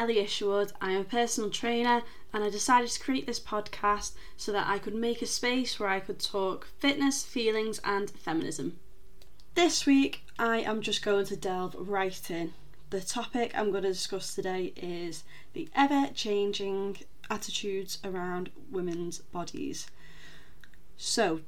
[0.00, 0.72] Ellie Isherwood.
[0.80, 2.02] I am a personal trainer
[2.32, 5.90] and I decided to create this podcast so that I could make a space where
[5.90, 8.78] I could talk fitness, feelings, and feminism.
[9.54, 12.54] This week, I am just going to delve right in.
[12.88, 16.96] The topic I'm going to discuss today is the ever changing
[17.28, 19.86] attitudes around women's bodies.
[20.96, 21.42] So,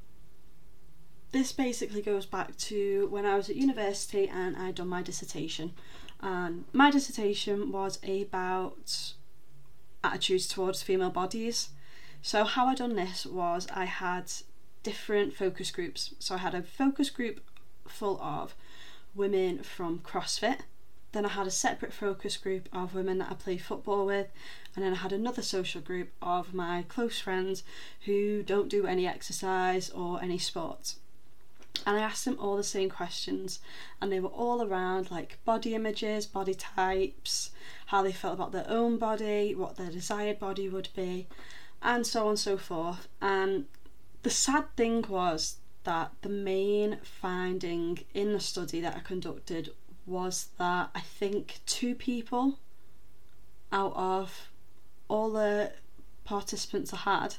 [1.31, 5.73] this basically goes back to when I was at university and I'd done my dissertation.
[6.23, 9.15] And my dissertation was about
[10.05, 11.71] attitudes towards female bodies.
[12.23, 14.31] So, how I done this was I had
[14.85, 16.15] different focus groups.
[16.21, 17.41] So, I had a focus group
[17.89, 18.55] full of
[19.15, 20.61] women from CrossFit.
[21.11, 24.29] Then I had a separate focus group of women that I play football with,
[24.75, 27.65] and then I had another social group of my close friends
[28.07, 31.01] who don't do any exercise or any sports
[31.87, 33.61] and I asked them all the same questions,
[34.01, 37.51] and they were all around like body images, body types,
[37.87, 41.27] how they felt about their own body, what their desired body would be,
[41.83, 43.09] and so on and so forth.
[43.21, 43.67] And
[44.23, 49.73] the sad thing was that the main finding in the study that I conducted
[50.07, 52.59] was that I think two people
[53.73, 54.49] out of
[55.09, 55.73] all the
[56.25, 57.35] participants I had,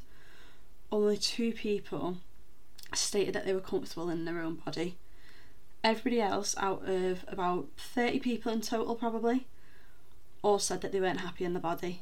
[0.92, 2.17] only two people
[2.97, 4.97] stated that they were comfortable in their own body.
[5.83, 9.47] Everybody else, out of about 30 people in total, probably,
[10.41, 12.02] all said that they weren't happy in the body.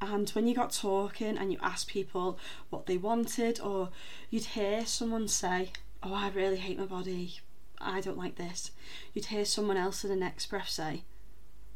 [0.00, 2.38] And when you got talking and you asked people
[2.70, 3.90] what they wanted, or
[4.30, 7.40] you'd hear someone say, Oh, I really hate my body,
[7.78, 8.70] I don't like this,
[9.12, 11.04] you'd hear someone else in the next breath say,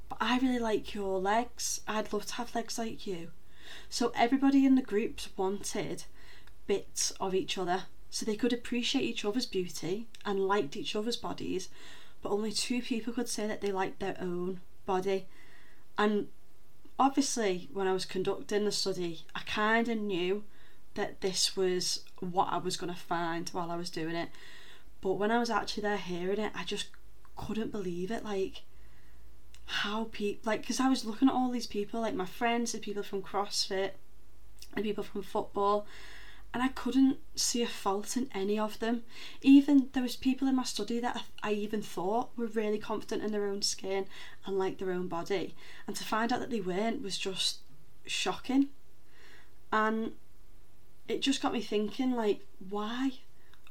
[0.09, 3.31] But I really like your legs, I'd love to have legs like you.
[3.91, 6.05] So everybody in the groups wanted
[6.67, 7.85] bits of each other
[8.15, 11.69] so they could appreciate each other's beauty and liked each other's bodies,
[12.23, 15.27] but only two people could say that they liked their own body.
[15.99, 16.29] And
[16.97, 20.45] obviously, when I was conducting the study, I kind of knew
[20.95, 24.29] that this was what I was going to find while I was doing it.
[25.01, 26.91] But when I was actually there hearing it, I just
[27.35, 28.25] couldn't believe it.
[28.25, 28.63] Like,
[29.67, 32.79] how people, like, because I was looking at all these people, like my friends, the
[32.79, 33.91] people from CrossFit,
[34.77, 35.85] the people from football,
[36.55, 39.03] and I couldn't see a fault in any of them.
[39.43, 43.33] Even there was people in my study that I, even thought were really confident in
[43.33, 44.07] their own skin
[44.47, 45.57] and liked their own body,
[45.89, 47.59] and to find out that they weren't was just
[48.07, 48.69] shocking.
[49.73, 50.13] And
[51.09, 53.15] it just got me thinking, like, why?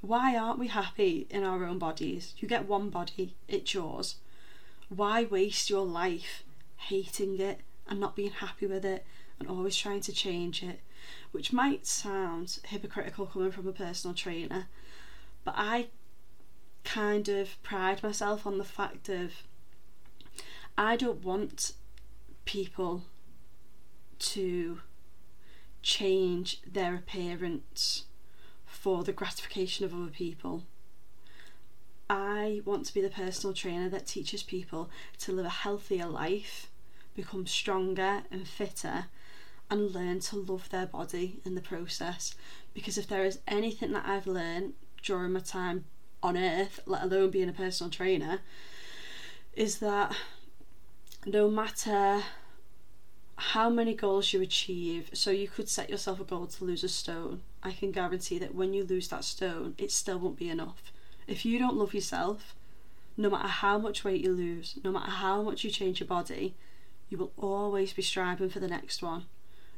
[0.01, 2.33] Why aren't we happy in our own bodies?
[2.37, 4.15] You get one body, it's yours.
[4.89, 6.43] Why waste your life
[6.75, 9.05] hating it and not being happy with it
[9.39, 10.81] and always trying to change it?
[11.31, 14.67] Which might sound hypocritical coming from a personal trainer,
[15.43, 15.87] but I
[16.83, 19.33] kind of pride myself on the fact of
[20.77, 21.73] I don't want
[22.45, 23.03] people
[24.19, 24.79] to
[25.81, 28.05] change their appearance
[28.65, 30.63] for the gratification of other people.
[32.09, 36.69] I want to be the personal trainer that teaches people to live a healthier life,
[37.15, 39.05] become stronger and fitter,
[39.73, 42.35] and learn to love their body in the process.
[42.75, 45.85] Because if there is anything that I've learned during my time
[46.21, 48.39] on earth, let alone being a personal trainer,
[49.53, 50.15] is that
[51.25, 52.21] no matter
[53.35, 56.89] how many goals you achieve, so you could set yourself a goal to lose a
[56.89, 60.93] stone, I can guarantee that when you lose that stone, it still won't be enough.
[61.25, 62.55] If you don't love yourself,
[63.17, 66.53] no matter how much weight you lose, no matter how much you change your body,
[67.09, 69.25] you will always be striving for the next one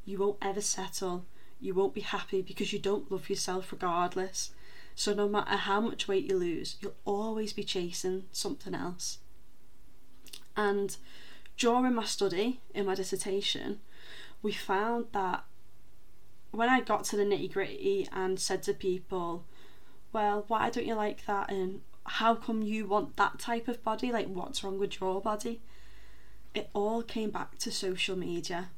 [0.06, 1.26] you won't ever settle.
[1.60, 4.52] You won't be happy because you don't love yourself regardless.
[4.94, 9.20] So, no matter how much weight you lose, you'll always be chasing something else.
[10.56, 10.96] And
[11.58, 13.80] during my study in my dissertation,
[14.42, 15.44] we found that
[16.52, 19.44] when I got to the nitty gritty and said to people,
[20.14, 21.52] well, why don't you like that?
[21.52, 24.12] And how come you want that type of body?
[24.12, 25.62] Like, what's wrong with your body?
[26.54, 28.70] It all came back to social media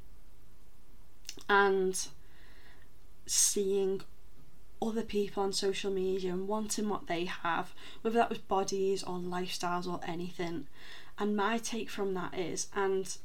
[1.50, 2.08] and
[3.26, 4.02] seeing
[4.82, 9.18] other people on social media and wanting what they have, whether that was bodies or
[9.18, 10.68] lifestyles or anything.
[11.18, 13.18] And my take from that is, and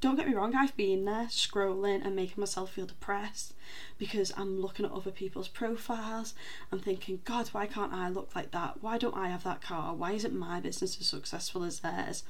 [0.00, 3.54] don't get me wrong, I've been there scrolling and making myself feel depressed
[3.96, 6.34] because I'm looking at other people's profiles
[6.70, 8.82] and thinking, God, why can't I look like that?
[8.82, 9.94] Why don't I have that car?
[9.94, 12.24] Why isn't my business as successful as theirs?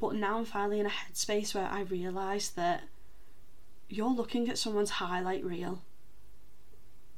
[0.00, 2.82] But now I'm finally in a headspace where I realise that
[3.88, 5.82] you're looking at someone's highlight reel.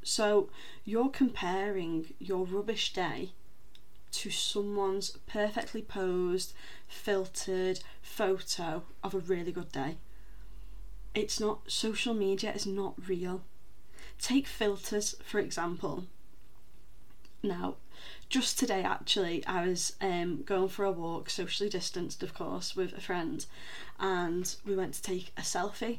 [0.02, 0.48] So
[0.84, 3.32] you're comparing your rubbish day
[4.10, 6.54] to someone's perfectly posed,
[6.86, 9.98] filtered photo of a really good day.
[11.14, 13.42] It's not, social media is not real.
[14.18, 16.04] Take filters, for example.
[17.42, 17.76] Now,
[18.28, 22.92] just today actually, I was um, going for a walk, socially distanced, of course, with
[22.92, 23.44] a friend,
[23.98, 25.98] and we went to take a selfie.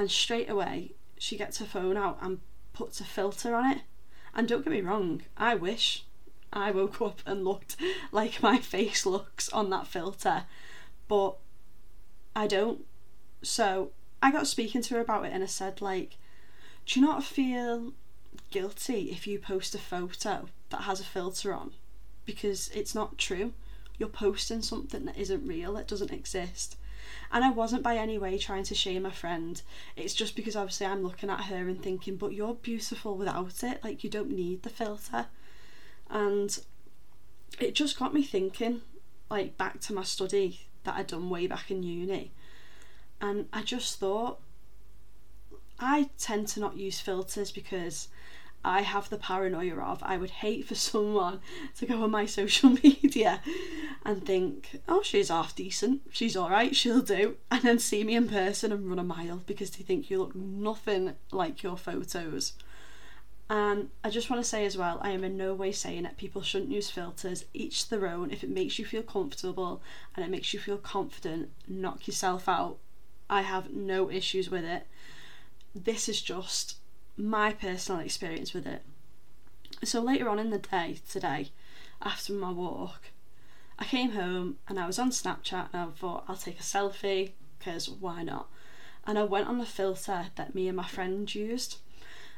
[0.00, 2.40] And straight away, she gets her phone out and
[2.72, 3.82] puts a filter on it.
[4.34, 6.06] And don't get me wrong, I wish
[6.50, 7.76] I woke up and looked
[8.10, 10.44] like my face looks on that filter,
[11.06, 11.36] but
[12.34, 12.86] I don't.
[13.42, 13.90] So
[14.22, 16.16] I got speaking to her about it and I said, like,
[16.86, 17.92] do you not feel
[18.50, 21.72] guilty if you post a photo that has a filter on?
[22.24, 23.52] Because it's not true.
[23.98, 26.76] You're posting something that isn't real, that doesn't exist.
[27.32, 29.60] And I wasn't by any way trying to shame a friend.
[29.96, 33.82] It's just because obviously I'm looking at her and thinking, but you're beautiful without it.
[33.84, 35.26] Like, you don't need the filter.
[36.08, 36.58] And
[37.58, 38.82] it just got me thinking,
[39.30, 42.32] like, back to my study that I'd done way back in uni.
[43.20, 44.40] And I just thought,
[45.78, 48.08] I tend to not use filters because
[48.64, 51.40] I have the paranoia of I would hate for someone
[51.78, 53.42] to go on my social media
[54.04, 58.28] and think, oh, she's half decent, she's alright, she'll do, and then see me in
[58.28, 62.52] person and run a mile because they think you look nothing like your photos.
[63.48, 66.16] And I just want to say as well, I am in no way saying that
[66.16, 68.30] people shouldn't use filters, each their own.
[68.30, 69.82] If it makes you feel comfortable
[70.14, 72.78] and it makes you feel confident, knock yourself out.
[73.28, 74.86] I have no issues with it.
[75.74, 76.76] This is just
[77.20, 78.82] my personal experience with it.
[79.84, 81.50] So later on in the day today,
[82.02, 83.10] after my walk,
[83.78, 87.32] I came home and I was on Snapchat and I thought I'll take a selfie
[87.58, 88.48] because why not?
[89.06, 91.78] And I went on the filter that me and my friend used.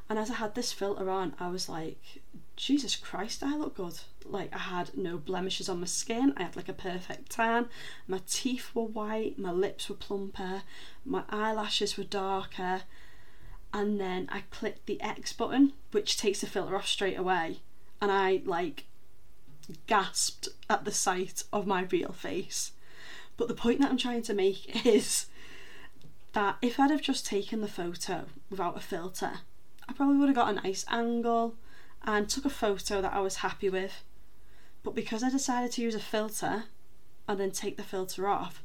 [0.09, 2.23] And as I had this filter on, I was like,
[2.57, 3.99] Jesus Christ, I look good.
[4.25, 7.67] Like, I had no blemishes on my skin, I had like a perfect tan,
[8.07, 10.63] my teeth were white, my lips were plumper,
[11.05, 12.83] my eyelashes were darker,
[13.73, 17.61] and then I clicked the X button, which takes the filter off straight away,
[18.01, 18.85] and I like
[19.87, 22.73] gasped at the sight of my real face.
[23.37, 25.27] But the point that I'm trying to make is
[26.33, 29.41] that if I'd have just taken the photo without a filter,
[29.89, 31.55] I probably would have got a nice angle
[32.05, 34.05] and took a photo that I was happy with.
[34.83, 36.65] But because I decided to use a filter
[37.29, 38.63] and then take the filter off,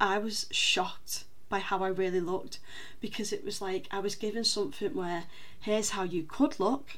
[0.00, 2.60] I was shocked by how I really looked
[2.98, 5.24] because it was like I was given something where
[5.60, 6.96] here's how you could look,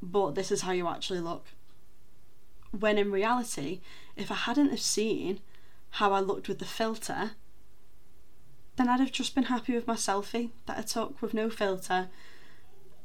[0.00, 1.44] but this is how you actually look.
[2.70, 3.80] When in reality,
[4.16, 5.40] if I hadn't have seen
[5.90, 7.32] how I looked with the filter,
[8.76, 12.08] then I'd have just been happy with my selfie that I took with no filter.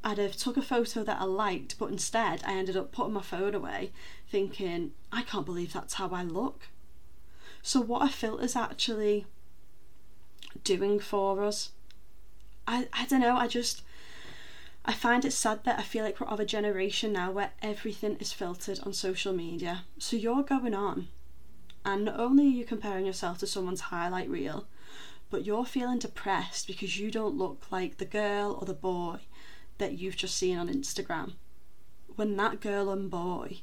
[0.05, 3.21] I'd have took a photo that I liked, but instead I ended up putting my
[3.21, 3.91] phone away,
[4.29, 6.69] thinking, I can't believe that's how I look.
[7.61, 9.25] So what are filters actually
[10.63, 11.71] doing for us.
[12.67, 13.83] I, I don't know, I just
[14.83, 18.17] I find it sad that I feel like we're of a generation now where everything
[18.19, 19.83] is filtered on social media.
[19.99, 21.07] So you're going on
[21.85, 24.67] and not only are you comparing yourself to someone's highlight reel,
[25.29, 29.17] but you're feeling depressed because you don't look like the girl or the boy
[29.77, 31.33] that you've just seen on Instagram.
[32.15, 33.61] When that girl and boy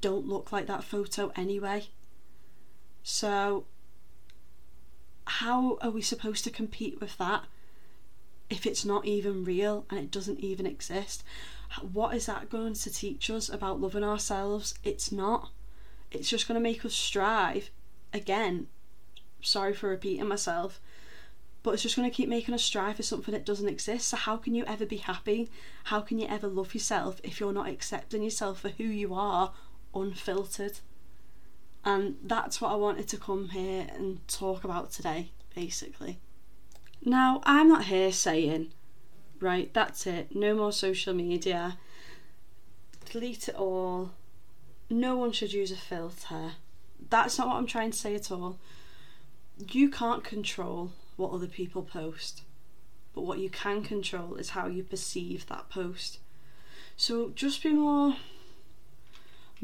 [0.00, 1.86] don't look like that photo anyway.
[3.02, 3.66] So
[5.26, 7.44] how are we supposed to compete with that
[8.50, 11.24] if it's not even real and it doesn't even exist?
[11.80, 14.74] What is that going to teach us about loving ourselves?
[14.84, 15.50] It's not.
[16.10, 17.70] It's just going to make us strive.
[18.12, 18.68] Again,
[19.40, 20.80] sorry for repeating myself,
[21.62, 24.08] but it's just going to keep making us strive for something that doesn't exist.
[24.08, 25.50] So, how can you ever be happy?
[25.84, 29.52] How can you ever love yourself if you're not accepting yourself for who you are,
[29.94, 30.78] unfiltered?
[31.84, 36.18] And that's what I wanted to come here and talk about today, basically.
[37.04, 38.72] Now, I'm not here saying,
[39.38, 41.76] right, that's it, no more social media,
[43.10, 44.12] delete it all,
[44.88, 46.52] no one should use a filter.
[47.10, 48.58] That's not what I'm trying to say at all.
[49.70, 52.42] You can't control what other people post,
[53.14, 56.18] but what you can control is how you perceive that post.
[56.96, 58.16] So just be more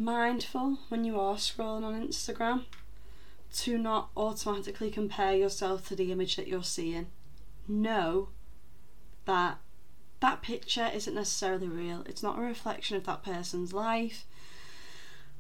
[0.01, 2.65] mindful when you are scrolling on Instagram
[3.53, 7.09] to not automatically compare yourself to the image that you're seeing.
[7.69, 8.31] Know
[9.27, 9.59] that
[10.21, 14.25] that picture isn't necessarily real, it's not a reflection of that person's life,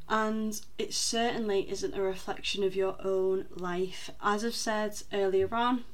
[0.08, 4.10] and it certainly isn't a reflection of your own life.
[4.22, 5.84] As I've said earlier on,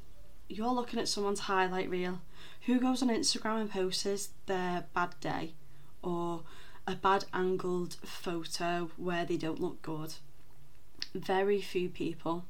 [0.49, 2.21] you're looking at someone's highlight reel.
[2.65, 5.53] Who goes on Instagram and posts their bad day
[6.01, 6.43] or
[6.87, 10.15] a bad angled photo where they don't look good.
[11.13, 12.45] Very few people.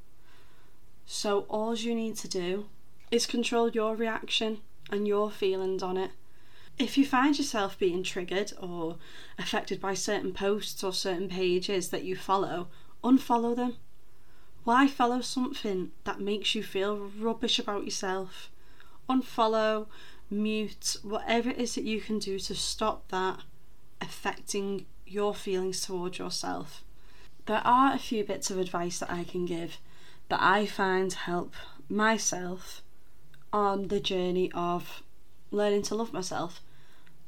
[1.06, 2.66] So, all you need to do
[3.10, 4.58] is control your reaction
[4.90, 6.12] and your feelings on it.
[6.78, 8.96] If you find yourself being triggered or
[9.38, 12.68] affected by certain posts or certain pages that you follow,
[13.02, 13.76] unfollow them.
[14.62, 18.50] Why follow something that makes you feel rubbish about yourself?
[19.10, 19.86] Unfollow,
[20.30, 23.40] mute, whatever it is that you can do to stop that
[24.00, 26.82] affecting your feelings towards yourself.
[27.46, 29.78] There are a few bits of advice that I can give
[30.28, 31.54] that I find help
[31.88, 32.82] myself
[33.52, 35.02] on the journey of
[35.50, 36.60] learning to love myself.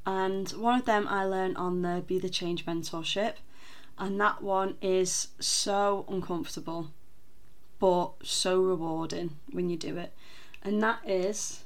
[0.07, 3.35] And one of them I learned on the Be the Change mentorship,
[3.99, 6.91] and that one is so uncomfortable
[7.79, 10.13] but so rewarding when you do it.
[10.63, 11.65] And that is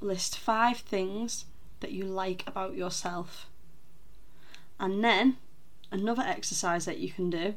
[0.00, 1.44] list five things
[1.80, 3.48] that you like about yourself.
[4.78, 5.36] And then
[5.90, 7.54] another exercise that you can do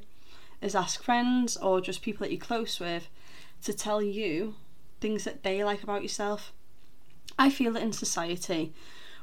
[0.61, 3.09] is ask friends or just people that you're close with
[3.63, 4.55] to tell you
[5.01, 6.53] things that they like about yourself.
[7.37, 8.73] I feel that in society,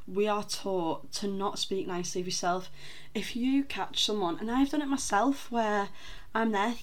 [0.06, 2.70] we are taught to not speak nicely of yourself.
[3.14, 5.88] If you catch someone, and I've done it myself, where
[6.34, 6.74] I'm there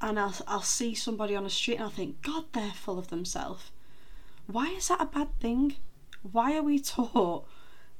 [0.00, 3.08] and I'll, I'll see somebody on the street and I'll think, God, they're full of
[3.08, 3.70] themselves.
[4.46, 5.76] Why is that a bad thing?
[6.22, 7.46] Why are we taught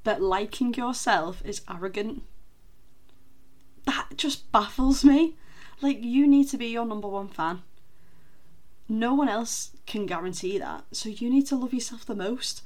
[0.04, 2.22] that liking yourself is arrogant?
[4.20, 5.34] Just baffles me.
[5.80, 7.62] Like, you need to be your number one fan.
[8.86, 10.84] No one else can guarantee that.
[10.92, 12.62] So, you need to love yourself the most.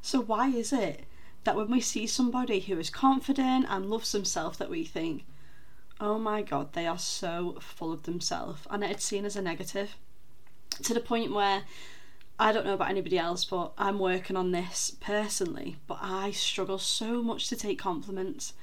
[0.00, 1.06] So, why is it
[1.42, 5.24] that when we see somebody who is confident and loves themselves, that we think,
[6.00, 9.96] oh my god, they are so full of themselves, and it's seen as a negative
[10.84, 11.64] to the point where
[12.38, 15.78] I don't know about anybody else, but I'm working on this personally.
[15.88, 18.54] But I struggle so much to take compliments.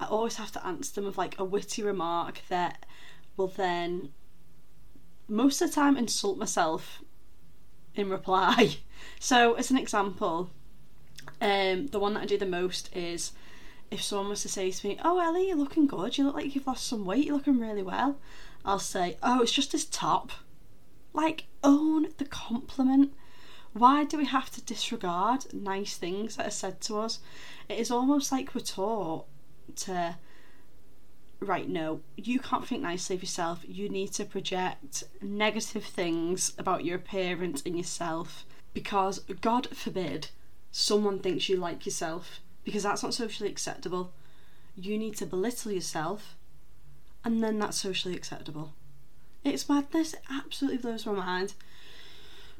[0.00, 2.86] I always have to answer them with like a witty remark that
[3.36, 4.12] will then,
[5.28, 7.02] most of the time, insult myself
[7.94, 8.76] in reply.
[9.20, 10.50] So, as an example,
[11.40, 13.32] um, the one that I do the most is
[13.90, 16.54] if someone was to say to me, Oh, Ellie, you're looking good, you look like
[16.54, 18.18] you've lost some weight, you're looking really well,
[18.64, 20.32] I'll say, Oh, it's just this top.
[21.12, 23.12] Like, own the compliment.
[23.72, 27.20] Why do we have to disregard nice things that are said to us?
[27.68, 29.26] It is almost like we're taught
[29.76, 30.16] to,
[31.40, 33.64] right, no, you can't think nicely of yourself.
[33.66, 40.28] You need to project negative things about your appearance and yourself because, God forbid,
[40.70, 44.12] someone thinks you like yourself because that's not socially acceptable.
[44.76, 46.34] You need to belittle yourself,
[47.24, 48.72] and then that's socially acceptable.
[49.44, 51.54] It's madness, it absolutely blows my mind.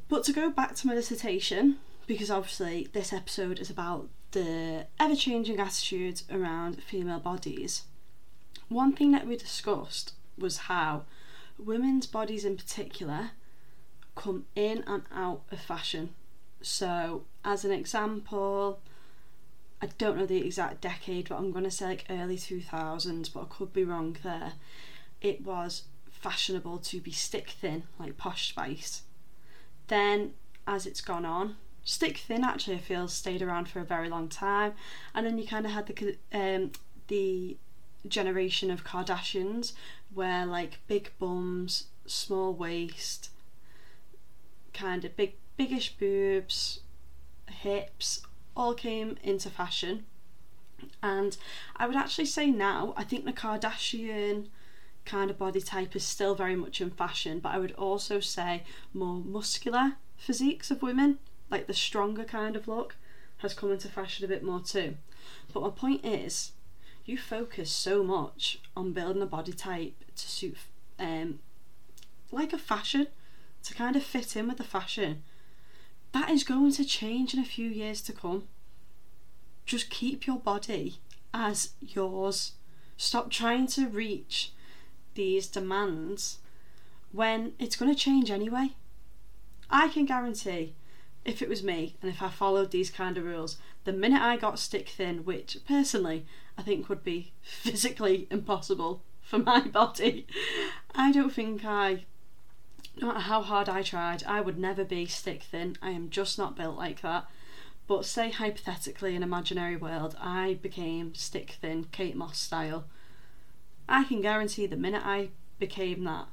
[0.09, 5.15] But to go back to my dissertation, because obviously this episode is about the ever
[5.15, 7.85] changing attitudes around female bodies,
[8.69, 11.05] one thing that we discussed was how
[11.57, 13.31] women's bodies in particular
[14.17, 16.11] come in and out of fashion.
[16.61, 18.81] So, as an example,
[19.81, 23.43] I don't know the exact decade, but I'm going to say like early 2000s, but
[23.43, 24.55] I could be wrong there.
[25.21, 29.03] It was fashionable to be stick thin, like Posh Spice.
[29.87, 30.33] Then,
[30.67, 34.29] as it's gone on, stick thin actually I feel stayed around for a very long
[34.29, 34.73] time,
[35.15, 36.73] and then you kind of had the um,
[37.09, 37.57] the
[38.07, 39.73] generation of Kardashians
[40.13, 43.31] where like big bums, small waist,
[44.73, 46.81] kind of big biggish boobs,
[47.49, 48.23] hips,
[48.57, 50.05] all came into fashion.
[51.03, 51.37] And
[51.77, 54.49] I would actually say now, I think the Kardashian
[55.05, 58.65] kind of body type is still very much in fashion, but I would also say
[58.93, 61.19] more muscular physiques of women,
[61.51, 62.97] like the stronger kind of look,
[63.39, 64.97] has come into fashion a bit more too.
[65.53, 66.53] But my point is,
[67.05, 70.57] you focus so much on building a body type to suit,
[70.99, 71.41] um,
[72.33, 73.09] like a fashion,
[73.65, 75.23] to kind of fit in with the fashion
[76.15, 78.45] that is going to change in a few years to come.
[79.67, 80.99] Just keep your body
[81.35, 82.53] as yours.
[82.97, 84.53] Stop trying to reach
[85.15, 86.39] these demands
[87.11, 88.69] when it's going to change anyway.
[89.69, 90.75] I can guarantee
[91.25, 94.37] if it was me and if I followed these kind of rules, the minute I
[94.37, 96.27] got stick thin, which personally
[96.59, 100.27] I think would be physically impossible for my body,
[100.95, 102.05] I don't think I
[103.01, 105.77] no matter how hard I tried, I would never be stick thin.
[105.83, 107.27] I am just not built like that.
[107.87, 112.85] But say hypothetically, in imaginary world, I became stick thin, Kate Moss style.
[113.89, 116.29] I can guarantee the minute I became that,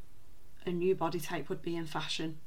[0.66, 2.38] a new body type would be in fashion.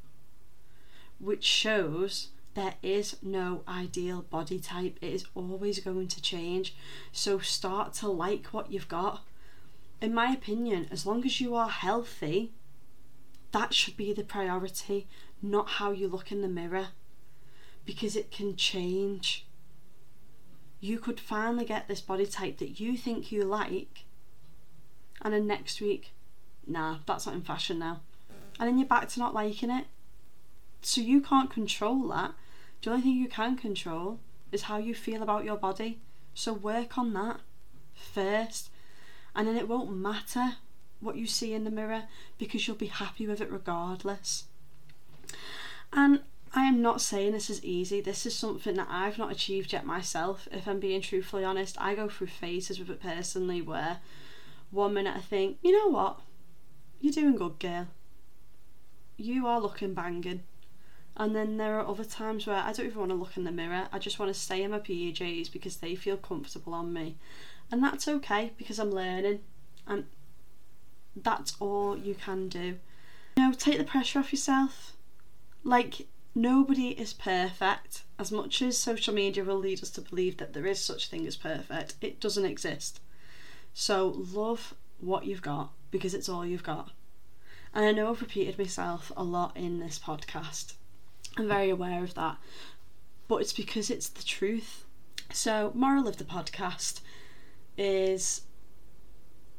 [1.18, 4.98] Which shows there is no ideal body type.
[5.00, 6.74] It is always going to change.
[7.12, 9.22] So start to like what you've got.
[10.00, 12.52] In my opinion, as long as you are healthy,
[13.52, 15.06] that should be the priority,
[15.42, 16.88] not how you look in the mirror.
[17.84, 19.46] Because it can change.
[20.80, 24.04] You could finally get this body type that you think you like,
[25.22, 26.12] and then next week,
[26.66, 28.00] nah, that's not in fashion now.
[28.58, 29.86] And then you're back to not liking it.
[30.82, 32.34] So you can't control that.
[32.84, 34.20] The only thing you can control
[34.52, 36.00] is how you feel about your body.
[36.34, 37.40] So work on that
[37.94, 38.68] first.
[39.34, 40.56] And then it won't matter
[41.00, 42.02] what you see in the mirror
[42.36, 44.44] because you'll be happy with it regardless.
[45.94, 46.20] And
[46.52, 48.02] I am not saying this is easy.
[48.02, 50.46] This is something that I've not achieved yet myself.
[50.52, 54.00] If I'm being truthfully honest, I go through phases with it personally where
[54.70, 56.20] one minute I think, you know what?
[57.00, 57.86] You're doing good, girl.
[59.16, 60.42] You are looking banging.
[61.16, 63.52] And then there are other times where I don't even want to look in the
[63.52, 63.86] mirror.
[63.92, 67.16] I just want to stay in my PJs because they feel comfortable on me.
[67.70, 69.40] And that's okay because I'm learning.
[69.86, 70.06] And
[71.14, 72.78] that's all you can do.
[73.36, 74.96] You know, take the pressure off yourself.
[75.62, 78.02] Like, nobody is perfect.
[78.18, 81.26] As much as social media will lead us to believe that there is such thing
[81.28, 82.98] as perfect, it doesn't exist.
[83.72, 86.90] So, love what you've got because it's all you've got.
[87.72, 90.74] And I know I've repeated myself a lot in this podcast
[91.36, 92.36] I'm very aware of that.
[93.26, 94.84] But it's because it's the truth.
[95.32, 97.00] So, moral of the podcast
[97.76, 98.42] is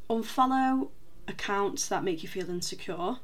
[0.10, 0.89] unfollow
[1.27, 3.17] accounts that make you feel insecure.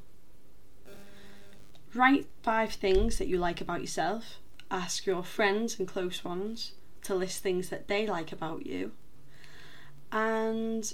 [1.94, 4.40] Write five things that you like about yourself.
[4.70, 8.92] Ask your friends and close ones to list things that they like about you.
[10.12, 10.92] And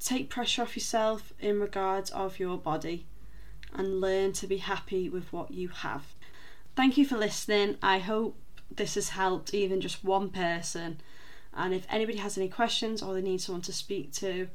[0.00, 3.06] take pressure off yourself in regards of your body
[3.72, 6.14] and learn to be happy with what you have.
[6.74, 7.76] Thank you for listening.
[7.82, 8.36] I hope
[8.70, 11.00] this has helped even just one person.
[11.54, 14.48] And if anybody has any questions or they need someone to speak to,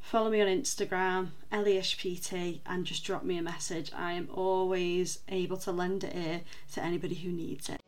[0.00, 3.92] follow me on Instagram, LESHPT, and just drop me a message.
[3.94, 6.40] I am always able to lend an ear
[6.72, 7.81] to anybody who needs it.